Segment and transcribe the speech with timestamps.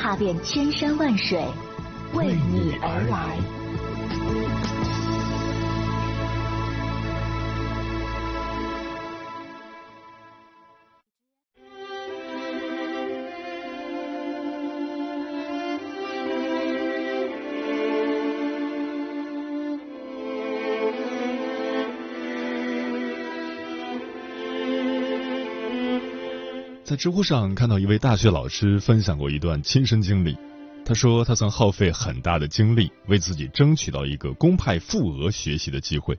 [0.00, 1.44] 踏遍千山万水，
[2.14, 3.59] 为你而来。
[26.90, 30.36] 在知乎上看到一位大学老师分享过一段亲身经历。
[30.84, 36.18] 他说，他曾耗费很大的精力为自己争取到一个公派赴俄学习的机会，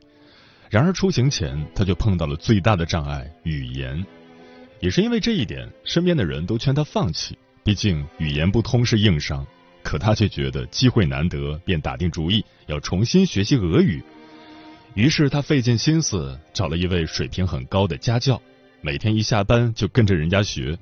[0.70, 4.06] 然而出行前他就碰到了最大的障碍——语言。
[4.80, 9.46] 也是因为这一点，身边的人都劝他放弃，毕竟语言不通是硬伤。
[9.84, 14.02] 可他却觉得机会难得，便打定主意要重新学习俄语。
[14.94, 18.42] 于是他费尽心思找了一位水平很高的家教。
[18.82, 20.78] 每天一下班就跟着人家学。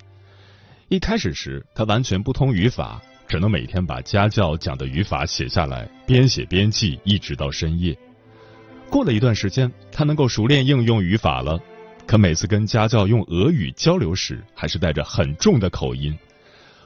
[0.87, 7.95] 一开始时，他完全不通语法，只能每天把家教讲的语法写下来，边写边记，一直到深夜。
[8.89, 11.59] 过了一段时间，他能够熟练应用语法了。
[12.07, 16.17] 可每次跟家教用俄语交流时，还是带着很重的口音。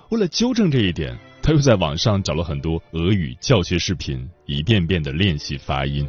[0.10, 6.06] 为了纠正这一点，他又在网上找了很多俄语教学视频，一遍遍的练习发音。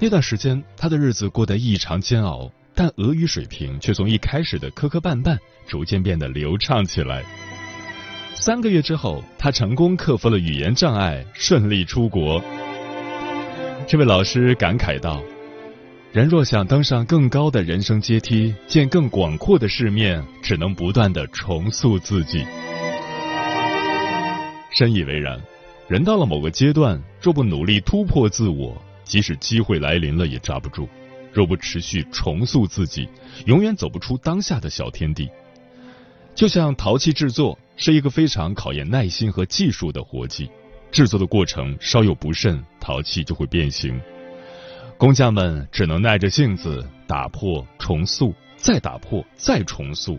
[0.00, 2.52] 那段时间，他的日子过得异常煎熬。
[2.78, 7.24] 但俄语水平却从一开始的磕磕绊绊，逐渐变得流畅起来。
[8.36, 12.40] 三个月之后，他成功克服了语言障碍，顺利出国。
[13.88, 15.20] 这位老师感慨道
[16.14, 22.46] ：“人若想登上更高的人生阶梯，见更广阔的世面，只能不断的重塑自己。”
[24.70, 25.36] 深以为然。
[25.88, 30.88] 人到了某个阶段，若不努力突破自我，即使机会来临了，也抓不住。
[31.38, 33.08] 若不持续重塑自己，
[33.46, 35.30] 永远走不出当下的小天地。
[36.34, 40.50] 就像陶器制作是一个非常考验耐心和技术的活计，
[40.90, 44.00] 制作的过程稍有不慎，陶器就会变形。
[44.96, 50.18] 工匠们只能耐着性子打破、重塑，再打破、再重塑，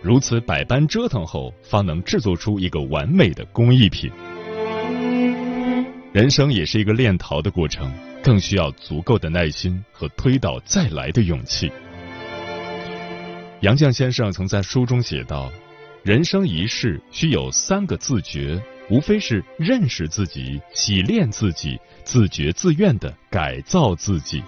[0.00, 4.08] 如此百般折腾后，方能制作出一个完美的工艺品。
[6.12, 7.92] 人生也是一个炼陶的过程。
[8.22, 11.70] 更需要足够的耐心和推倒再来的勇气。
[13.60, 15.50] 杨绛先生曾在书中写道
[16.02, 18.58] ：“人生一世需有三个自觉，
[18.88, 24.42] 无非是认识自己、洗练自己、自觉自愿的改造自己。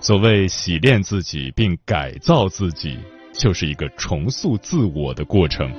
[0.00, 2.98] 所谓洗练自己并改造自己，
[3.32, 5.70] 就是一个重塑自我的过程。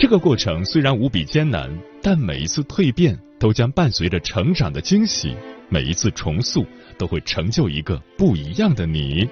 [0.00, 1.70] 这个过程虽然无比艰难，
[2.02, 5.34] 但每一次蜕变。”都将伴随着成长的惊喜，
[5.68, 6.66] 每一次重塑
[6.98, 9.28] 都会成就一个不一样的你。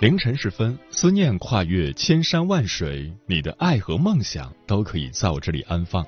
[0.00, 6.06] 凌晨时分，思念跨越千山万水，你的爱和梦想都可以在我这里安放。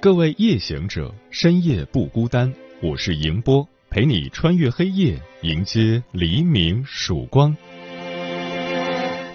[0.00, 7.54] 各位夜行者，深夜不孤单，我是迎波，陪你穿越黑夜，迎接黎明曙光。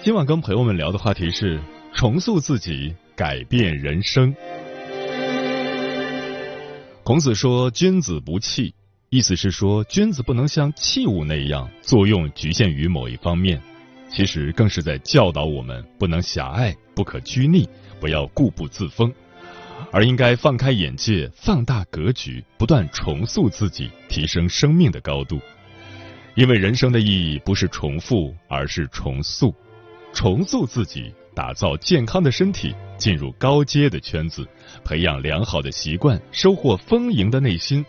[0.04, 1.58] 今晚跟朋友们聊的话题是
[1.94, 4.34] 重塑自己，改变人生。
[7.02, 8.74] 孔子说：“君子不器”，
[9.08, 13.58] 意思是说君子不能像器物那样作用局限于某一方面。
[14.10, 17.66] 其实更是在教导我们不能狭隘，不可拘泥，
[17.98, 19.10] 不要固步自封，
[19.90, 25.40] 而应该放开眼界，放大格局，不断重塑自己，提升生命的高度。
[26.34, 29.54] 因为人生的意义不是重复，而是重塑。
[30.14, 34.46] 重塑自己，打造健康的身体，进入高阶的圈子，
[34.84, 37.84] 培养良好的习惯，收获丰盈的内心，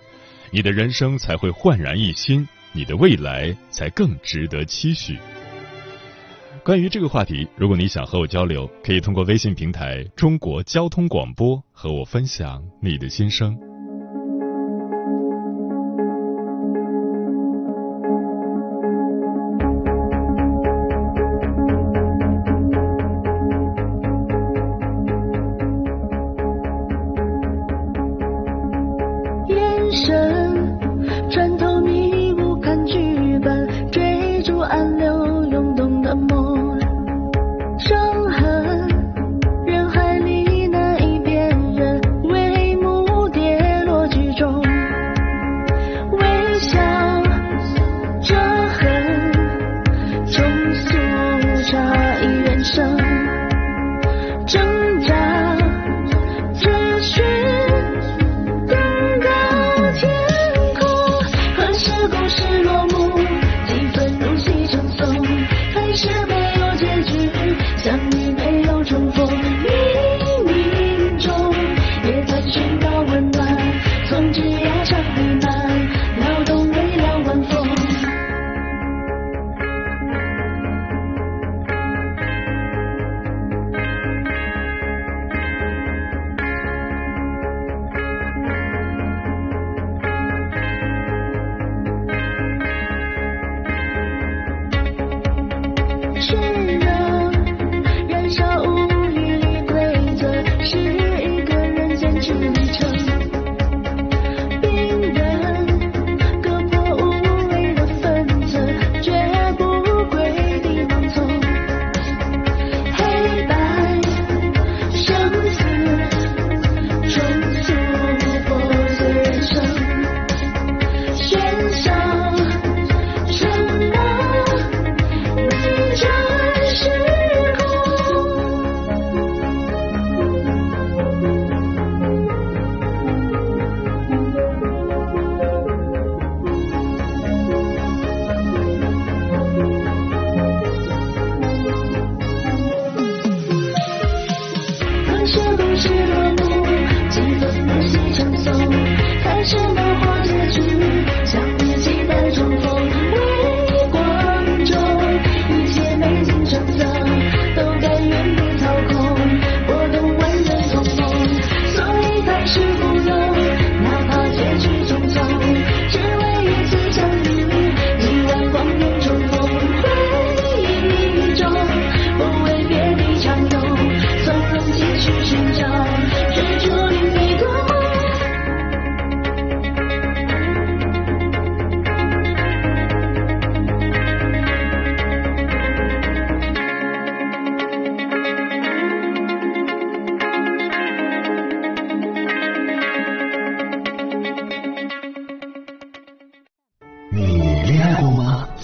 [0.51, 5.17] 你的人生才会焕然一新，你的未来才更值得期许。
[6.63, 13.55] 关于这个话题，如果你想和我交流，可以通过微信平台“中国交通广播”和我分享你的心声。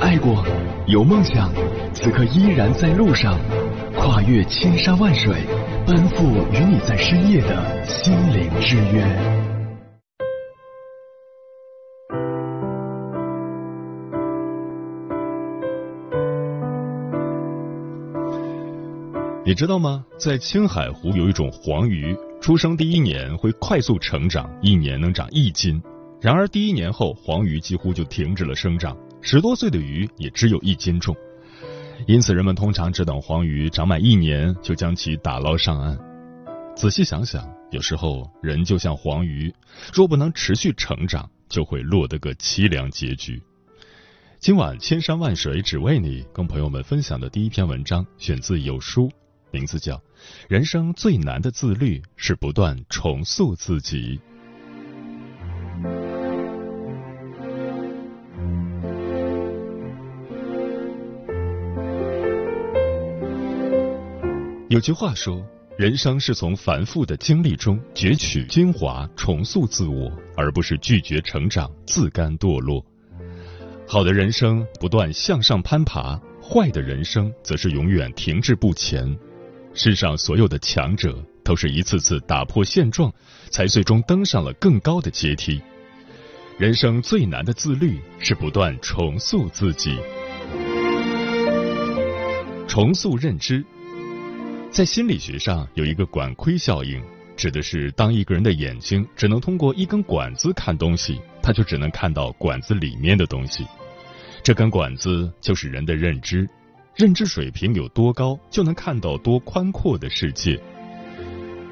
[0.00, 0.44] 爱过，
[0.86, 1.52] 有梦想，
[1.92, 3.36] 此刻依然在路上，
[3.96, 5.34] 跨越千山万水，
[5.84, 9.04] 奔赴与你在深夜的心灵之约。
[19.44, 20.04] 你知道吗？
[20.16, 25.82] 在青海湖有一种黄鱼，出生第一年会快速成长，一年能长一斤。
[26.20, 31.14] 然而第一年后，黄鱼几乎就停止了生长，十多岁的鱼也只有一斤重。
[32.06, 35.98] 因此，人们通常只等黄鱼长满一年，就将其打捞上岸。
[36.76, 39.52] 仔细想想，有时候人就像黄鱼，
[39.92, 43.42] 若不能持续成长，就会落得个凄凉结局。
[44.38, 49.10] 今晚千山万水只为你，跟朋友们分享的第一篇文章选自有书。
[49.50, 49.96] 名字叫
[50.48, 54.16] 《人生最难的自律是不断重塑自己》。
[64.68, 65.42] 有句话说，
[65.78, 72.84] 人生是从繁复的经历中攫取精华，重塑自我，而不是拒绝成长，自甘堕落。
[73.86, 79.18] 好的人生不断向上攀爬，坏的人生则是永远停滞不前。
[79.72, 83.10] 世上所有的强者都是一次次打破现状，
[83.50, 85.62] 才最终登上了更高的阶梯。
[86.58, 89.96] 人生最难的自律是不断重塑自己，
[92.68, 93.64] 重塑认知。
[94.70, 97.02] 在心理学上有一个管窥效应，
[97.36, 103.66] 指的是当一个人的眼睛只能通过一根管子看东西，他就只能看到管子里面的东西。
[104.42, 106.48] 这根管子就是人的认知。
[106.94, 110.60] 认知水平有多高，就能看到多宽阔的世界。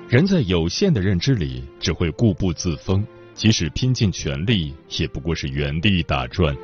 [0.08, 6.56] 人在有限的认知里，只会固步自封，即使拼尽全力，也不过是原地打转。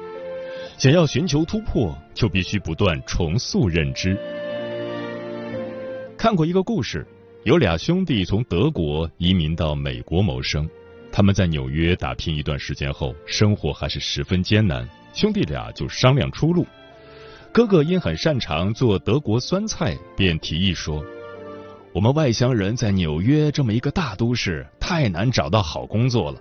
[0.79, 4.17] 想要寻求突破，就必须不断重塑认知。
[6.23, 7.05] 看过一个故事，
[7.43, 10.71] 有俩兄弟从德国移民到美国谋生，
[11.11, 16.65] 他们在纽约打拼一段时间后，生活还是十分艰难，兄弟俩就商量出路。
[17.51, 21.05] 哥哥因很擅长做德国酸菜，便提议说
[21.93, 26.41] ：“我们外乡人在纽约这么一个大都市，太难找到好工作了，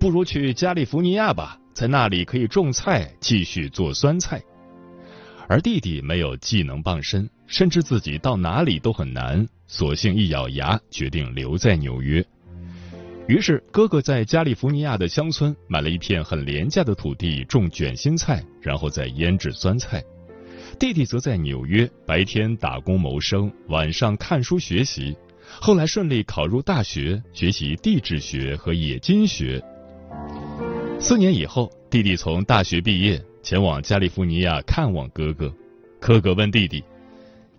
[0.00, 4.42] 不如去加利福尼亚吧，在那里可以种菜，继续做酸菜。”
[5.46, 12.24] 而弟弟没有技能傍身，甚至自己到哪里都很难，索性一咬牙，决定留在纽约。
[13.26, 20.04] 于是，哥哥在加利福尼亚的乡村买了一片很廉价的土地，种卷心菜，然后再腌制酸菜。
[20.78, 25.16] 弟弟则在纽约白天打工谋生，晚上看书学习。
[25.60, 29.62] 后来顺利考入大学，学习地质学和冶金学。
[31.00, 35.52] 四年以后，弟弟从大学毕业，前往加利福尼亚看望哥哥。
[36.00, 36.84] 哥哥问弟弟：“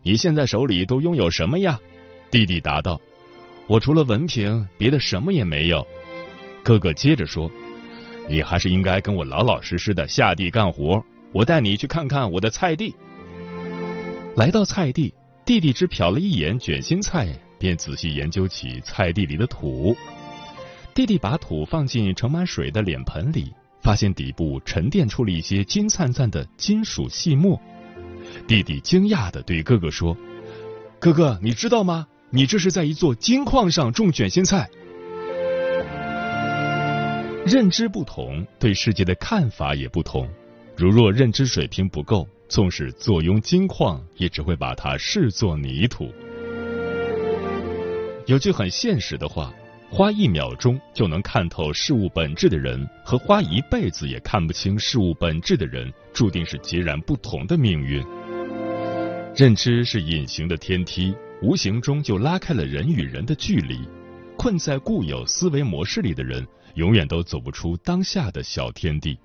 [0.03, 1.79] 你现在手里都拥有什么呀？”
[2.31, 2.99] 弟弟答道
[3.67, 5.85] ：“我除了文凭，别的什么也没有。”
[6.63, 7.49] 哥哥接着说
[8.29, 12.93] ：“你还是应该跟我老老实实的下地干活，我带你去看看我的菜地。”
[14.35, 15.13] 来到菜地，
[15.45, 17.27] 弟弟只瞟了一眼卷心菜，
[17.57, 19.95] 便仔细研究起菜地里的土。
[20.93, 23.51] 弟弟把土放进盛满水的脸盆里，
[23.81, 27.59] 发现底部沉淀出了一些金灿灿的金属细末。
[28.47, 30.15] 弟弟惊讶的对哥哥说
[30.99, 32.07] ：“哥哥，你知道吗？
[32.31, 34.69] 你这是在一座金矿上种卷心菜。”
[37.45, 40.29] 认知不同，对世界的看法也不同。
[40.77, 46.13] 如若认知水平不够，纵使坐拥金矿，也只会把它视作泥土。
[48.27, 49.51] 有句很现实的话：
[49.89, 58.05] 花一秒钟就能看透事物本质的人，和花一辈子也看不清事物本质的人，注定是截然不同的命运。
[59.35, 63.79] 认知是隐形的天梯，无形中就拉开了人与人的距离。
[64.37, 66.45] 困在固有思维模式里的人，
[66.75, 69.17] 永远都走不出当下的小天地。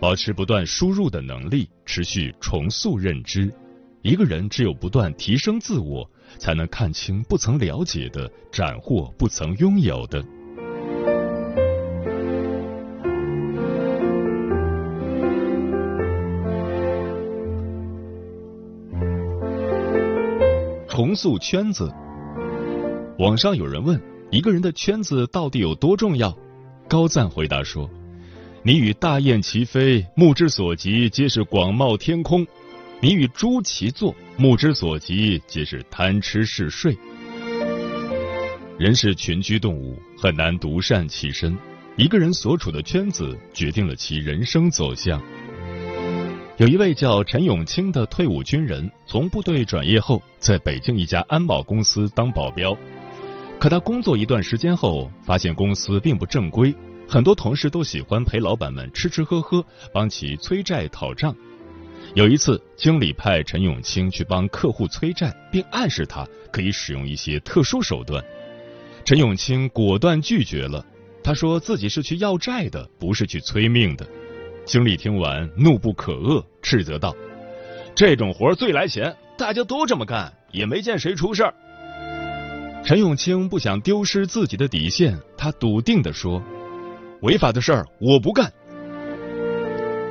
[0.00, 3.52] 保持不断输入的能力，持续重塑认知。
[4.02, 10.24] 一个人只有不断提升自我，才能看清不曾了解的，斩获不曾拥有的。
[21.08, 21.90] 重塑圈子。
[23.18, 23.98] 网上有人问：
[24.30, 26.36] 一个人的圈子到底有多重要？
[26.86, 27.88] 高赞回答说
[28.62, 32.44] ：“你与大雁齐飞，目之所及皆是广袤天空；
[33.00, 36.94] 你与猪齐坐，目之所及皆是贪吃嗜睡。”
[38.78, 41.56] 人是群居动物，很难独善其身。
[41.96, 45.18] 一个人所处的圈子决定了其人生走向。
[46.58, 52.76] 有一位叫陈永清的退伍军人，从部队转业后，在北京一家安保公司当保镖。
[53.60, 56.74] 可他工作一段时间后，发现公司并不正规，
[57.06, 61.32] 很多同事都喜欢陪老板们吃吃喝喝，帮其催债讨账。
[62.14, 68.20] 有一次，经理派陈永清去帮客户催债，并暗示他可以使用一些特殊手段。
[69.04, 70.84] 陈永清果断拒绝了。
[71.22, 74.04] 他说自己是去要债的，不是去催命的。
[74.68, 77.16] 经理听完怒不可遏，斥责道
[77.96, 81.54] ：“这种活最来钱，大家都这么干，也没见谁出事儿。”
[82.84, 86.42] 陈永清不想丢失自己的底线，他笃定地说
[87.22, 88.52] ：“违法的事儿我不干。”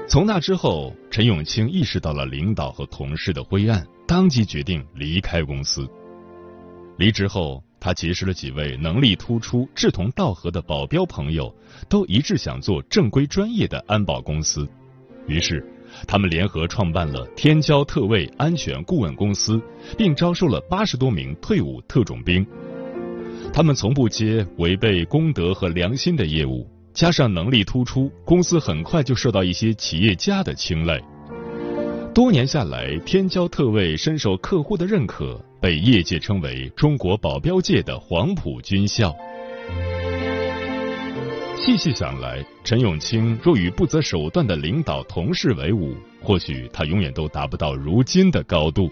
[0.10, 5.88] 从那之后，陈永清意识到了领导和同事的灰暗，当即决定离开公司。
[6.98, 7.64] 离职后。
[7.80, 11.54] 他结识了几位能力突出、志同道合的保镖朋友，
[11.88, 14.68] 都一致想做正规专业的安保公司。
[15.28, 15.64] 于是，
[16.08, 19.62] 他们联合创办了天骄特卫安全顾问公司，
[19.98, 22.46] 并招收了八十多名退伍特种兵。
[23.54, 31.00] 他们从不接违背公德和良心的业务，加上能力突出，公司很快就受到一些企业家的青睐。
[32.14, 39.16] 多年下来，天骄特卫深受客户的认可，被业界称为中国保镖界的黄埔军校。
[41.56, 48.90] 细细想来，陈永清若与不择手段的领导同事为伍，或许他永远都达不到如今的高度。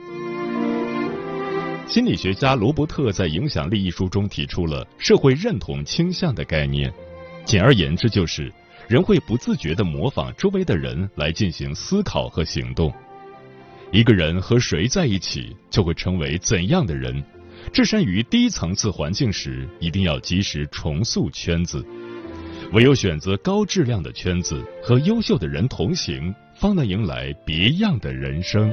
[1.88, 6.92] 心理学家罗伯特在《影响力》一书中提出了社会认同倾向的概念，
[7.46, 8.52] 简而言之，就是
[8.88, 12.92] 人会不自觉的模仿周围的人来进行思考和行动。
[13.92, 17.24] 一个人和谁在一起，就会成为怎样的人。
[17.72, 21.84] 置身于低层次环境时，一定要及时重塑圈子。
[22.74, 28.70] 唯有选择高质量的圈子，和优秀的人同行，方能迎来别样的人生。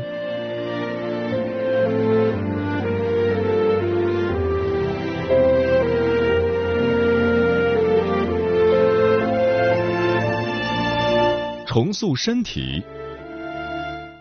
[11.67, 12.83] 重塑身体。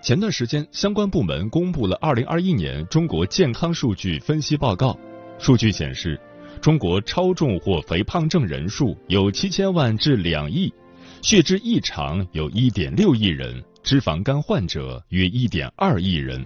[0.02, 4.98] 前段时间，相关部门公布了二零二一年中国健康数据分析报告。
[5.38, 6.20] 数据显示，
[6.60, 10.74] 中国超重或肥胖症人数有七千万至两亿，
[11.22, 16.44] 血脂异常有一点六亿人，脂肪肝患者约一点二亿人。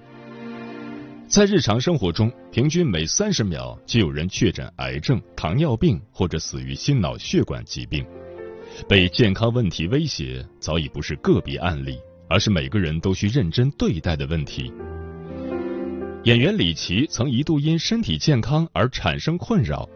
[1.25, 8.05] 在日常生活中，平均每三十秒就有人确诊癌症、糖尿病或者死于心脑血管疾病。
[8.89, 11.97] 被健康问题威胁，早已不是个别案例。
[12.29, 14.71] 而是每个人都需认真对待的问题。
[16.23, 19.87] 演员李琦曾一度因身体健康而产生困扰。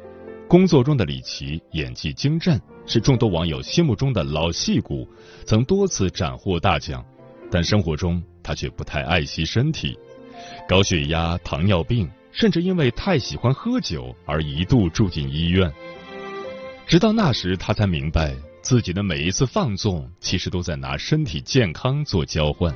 [0.47, 5.07] 工作中的李琦演技精湛，是众多网友心目中的老戏骨，
[5.45, 7.05] 曾多次斩获大奖。
[7.51, 9.97] 但生活中他却不太爱惜身体，
[10.67, 15.71] 高血压、糖尿病，甚至因为太喜欢喝酒而一度住进医院。
[16.87, 18.35] 直到那时，他才明白。
[18.61, 22.73] 自己的每一次放纵，其实都在拿身体健康做交换。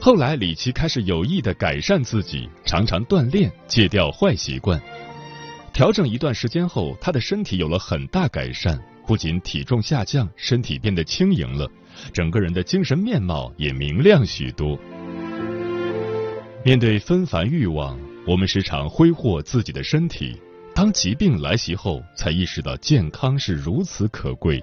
[0.00, 4.80] 后来，李琦开始有意的改善自己，常常锻炼，戒掉坏习惯。
[5.72, 11.70] 调整一段时间后，他的身体有了很大改善，不仅体重下降，身体变得轻盈了，
[12.12, 14.76] 整个人的精神面貌也明亮许多。
[16.64, 20.36] 面对纷繁欲望，我们时常挥霍自己的身体。
[20.74, 24.62] 当疾病来袭后，才意识到健康是如此可贵。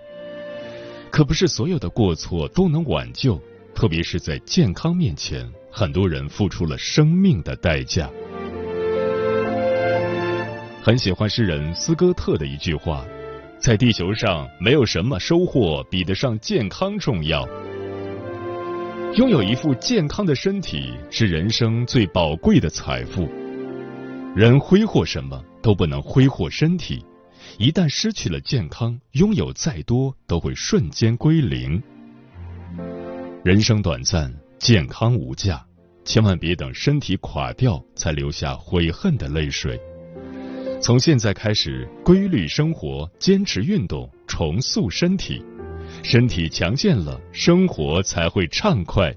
[1.12, 3.40] 可不是所有的过错都能挽救，
[3.74, 8.10] 特别是在健康面前，很多人付出了生命的代价。
[10.82, 13.06] 很喜欢诗人斯科特的一句话
[13.62, 17.48] ：“在地球上，没有什么收获比得上健康重要。
[19.16, 23.28] 拥有一副健康的身体，是人生最宝贵的财富。
[24.36, 27.06] 人挥霍什么？”都不能挥霍身体，
[27.58, 31.82] 一旦失去了健康，拥有再多都会瞬间归零。
[33.44, 35.66] 人生短暂，健康无价，
[36.04, 39.80] 千万别等身体垮掉才留下悔恨的泪水。
[40.82, 45.44] 从现在开始，规律生活，坚持运动，重塑身体，
[46.04, 49.14] 身体强健了，生活才会畅快。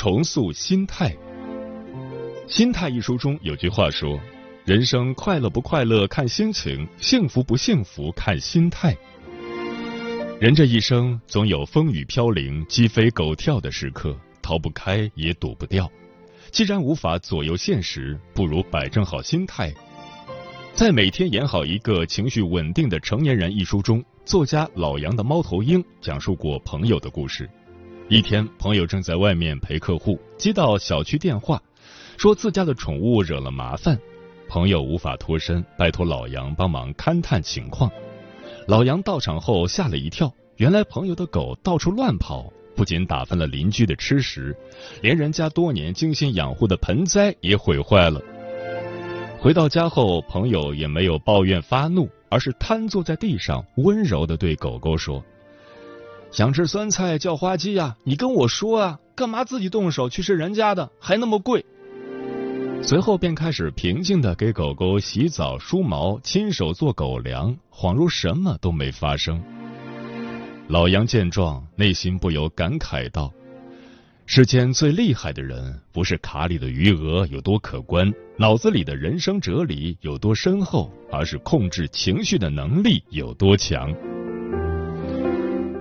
[0.00, 1.14] 重塑心态。
[2.48, 4.18] 心态一书中有句话说
[4.64, 8.96] ：“人生快乐不快乐看心情，幸福不幸福看心态。”
[10.40, 15.86] 人这一生总有风雨飘零、鸡飞狗跳的时刻，逃不开也躲不掉。
[16.50, 19.70] 既然无法左右现实，不如摆正好心态。
[20.72, 27.46] 在每天演好一个情绪稳定的成年人一书中，作家老杨的猫头鹰讲述过朋友的故事。
[28.10, 31.62] 一天，朋友正在外面陪客户，接到小区电话。
[32.16, 33.96] 说自家的宠物惹了麻烦，
[34.48, 37.88] 朋友无法脱身，拜托老杨帮忙勘探情况。
[38.66, 44.56] 老杨到场后吓了一跳，原来朋友的狗到处乱跑，不仅打翻了邻居的吃食，
[45.00, 48.20] 连人家多年精心养护的盆栽也毁坏了。
[49.38, 55.24] 回到家后，朋友也没有抱怨发怒，而是瘫坐在地上，温柔的对狗狗说
[56.30, 61.64] ：“想吃酸菜叫花鸡呀，你跟我说啊，干嘛自己动手去吃人家的，还那么贵？”
[62.82, 69.42] 随后便开始平静的给狗狗洗澡、梳毛，亲手做狗粮，恍如什么都没发生。
[70.68, 73.30] 老杨见状，内心不由感慨道
[74.24, 83.92] ：“世间最厉害的人，不是卡里的余额有多可观，脑子里的人生哲理有多深厚，而是控制情绪的能力有多强。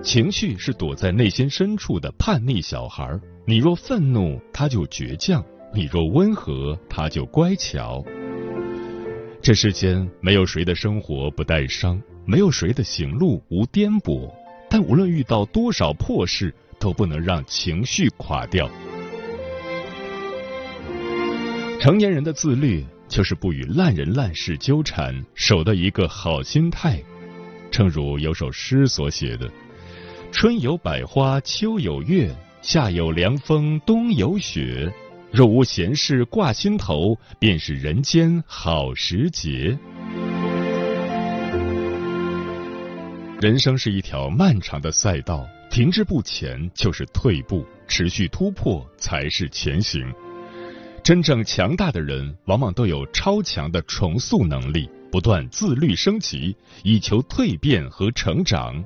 [0.02, 8.04] 情绪是躲在内心深处的叛逆小孩，你若愤怒，他就倔强。”你若温和，他就乖巧。
[9.40, 14.34] 这世间没有谁的生活不带伤，没有谁的行路无颠簸。
[14.68, 18.68] 但无论遇到多少破事，都不能让情绪垮掉。
[21.80, 27.00] 成年人的自律，就是不与烂人烂事纠缠，守得一个好心态。
[27.70, 29.48] 正如有首诗所写的
[30.32, 34.92] ：“春有百花，秋有月，夏有凉风，冬有雪。”
[35.32, 39.78] 若无闲事挂心头，便是人间好时节。
[43.42, 50.02] 人生是一条漫长的赛道，停滞不前就是退步，持续突破才是前行。
[51.04, 58.84] 真正强大的人，往往都有超强的重塑能力，不断自律升级，以求蜕变和成长。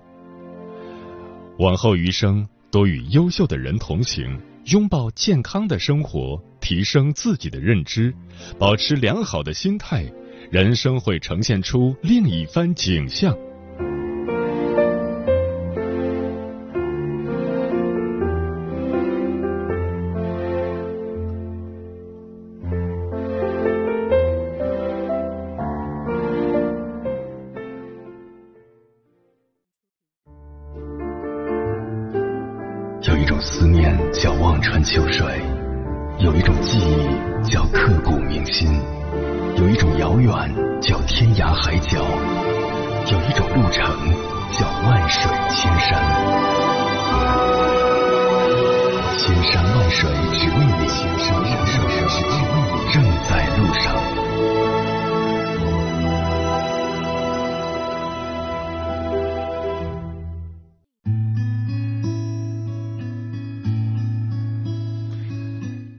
[1.63, 4.38] 往后余生，多与优秀的人同行。
[4.65, 8.13] 拥抱健康的生活，提升自己的认知，
[8.60, 10.06] 保持良好的心态，
[10.52, 13.34] 人生会呈现出另一番景象。
[49.84, 50.88] 千山万水只为你，
[52.93, 53.93] 正在路上。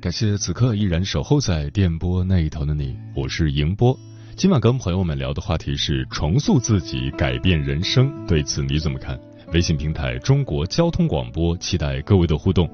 [0.00, 3.98] 感谢此刻依然守候在电波那一头的你，我是迎波。
[4.36, 8.10] 今晚跟朋友们聊的话题是重塑自己，改变人生。
[8.26, 9.18] 对此你怎么看？
[9.52, 12.68] 微信平台中国交通广播，期待各位的互动。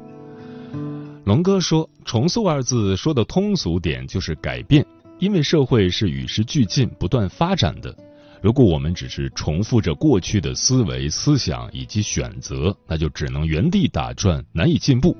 [1.31, 4.85] 龙哥说：“重塑二字说的通俗点就是改变，
[5.21, 7.97] 因为社会是与时俱进、不断发展的。
[8.43, 15.17] 如果我们只是重复着过去的思维、思想以及选择，那就只能原地打转，难以进步。”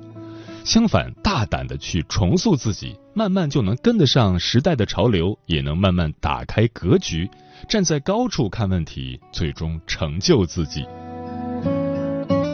[0.65, 7.29] 相反，大胆的去重塑自己，慢慢就能跟得上时代的潮流，也能慢慢打开格局，
[7.69, 10.85] 站在高处看问题，最终成就自己。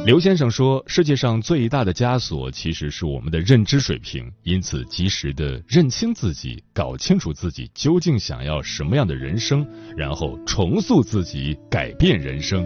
[0.07, 9.67] 刘先生说：“世界上最大的枷锁其实是我们的认知水平，因此及时的认清自己，搞清楚自己究竟想要什么样的人生，
[9.97, 12.65] 然后重塑自己，改变人生。”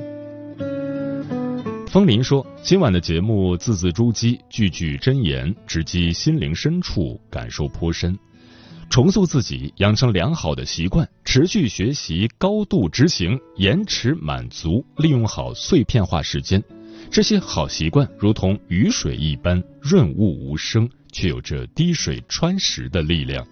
[1.90, 8.16] 风林说：“今晚的节目字字珠玑，句句真言，直击心灵深处，感受颇深。
[8.88, 16.64] 重塑自己，养成良好的习惯，持续学习，高度执行，延迟满足，利用好碎片化时间。
[17.10, 23.46] 这些好习惯如同雨水一般润物无声，却有着滴水穿石的力量。”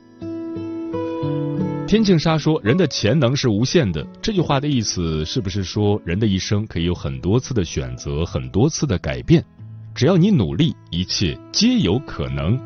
[1.87, 9.43] 天净沙说：“人的潜能是无限的。”这句话的意思是不是说，人的一生可以有很多次的选择，很多次的改变？
[9.95, 12.59] 只要你努力，一切皆有可能。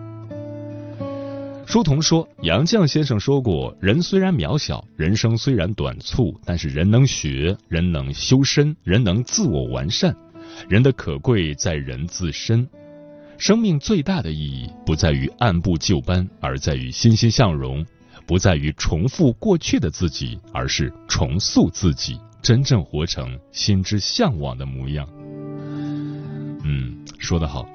[1.65, 10.13] 书童说，杨绛先生说过：“人虽然渺小，人生虽然短促，但是人能学，人能修身，人能自我完善。
[10.69, 12.67] 人的可贵在人自身。
[13.37, 17.83] 生命最大的意义，不在于按部就班，而在于欣欣向荣；
[18.25, 25.07] 不在于重复过去的自己，而是重塑自己，真正活成心之向往的模样。”
[26.63, 27.67] 嗯，说得好。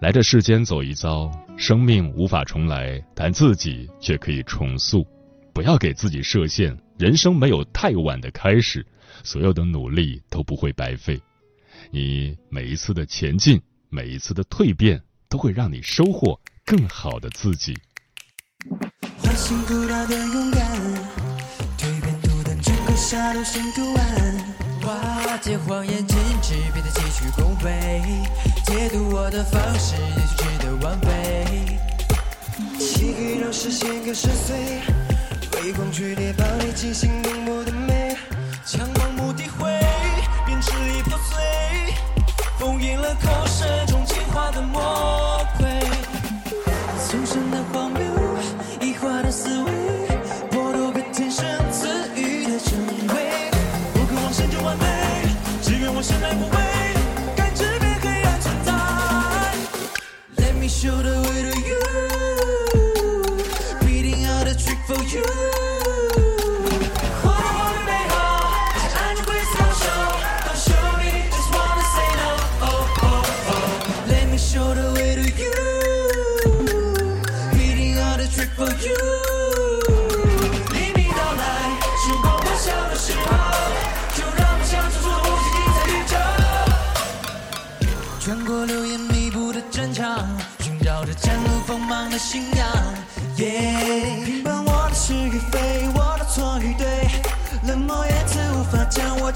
[0.00, 5.06] 来这世间走一遭，生命无法重来，但自己却可以重塑。
[5.52, 8.84] 不要给自己设限，人生没有太晚的开始，
[9.22, 11.20] 所有的努力都不会白费。
[11.90, 17.78] 你每一次的前进，每一次的蜕变，都会让你收获更好的自己。
[19.22, 20.62] 唤醒古老的勇敢，
[21.78, 24.54] 蜕变独等整个沙漏新图案。
[24.82, 28.02] 化解谎言禁止，变得崎岖拱北。
[28.66, 31.78] 解读我的方式，也许值得完备。
[32.78, 38.14] 漆黑让视线更深邃，微光剧烈帮你进行浓墨的美。
[38.64, 39.17] 将盲
[42.88, 43.87] 封印了口舌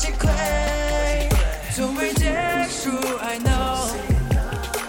[0.03, 0.27] 击溃。
[1.77, 2.35] 从未结
[2.69, 3.87] 束，I know，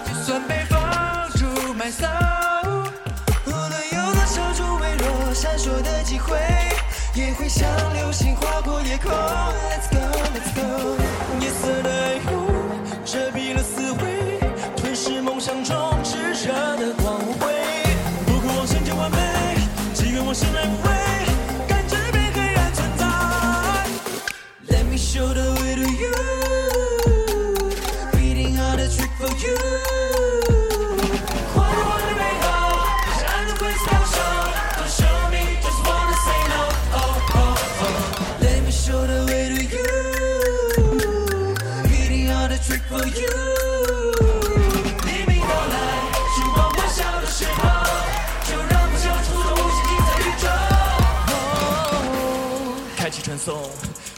[0.08, 1.46] 就算被放逐
[1.76, 2.88] ，my soul，
[3.46, 6.36] 无论有多少种微弱闪烁的机会，
[7.14, 9.12] 也会像流星划过夜空。
[9.12, 10.93] Let's go，Let's go，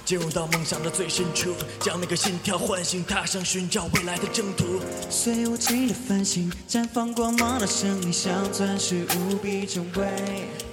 [0.06, 4.80] 进入到梦想的最深处，将那个心跳唤醒，踏上寻找未来的征途。
[5.10, 10.06] 随无尽的繁星，绽放光芒的生命像钻石，无比珍贵。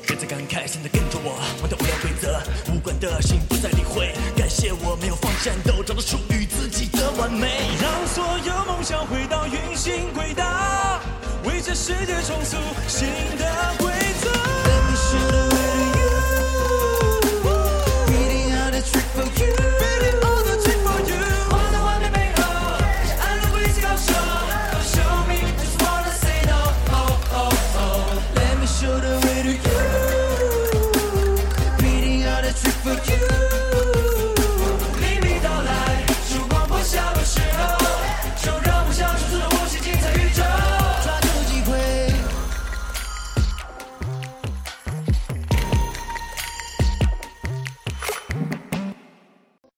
[0.07, 4.13] 别再感慨，现在跟着我，忘掉无聊规则，无关的心不再理会。
[4.37, 11.01] 感谢我没有放战斗，找到属于自己的完美，让所有梦想回到运行轨道，
[11.45, 13.92] 为这世界重塑新的规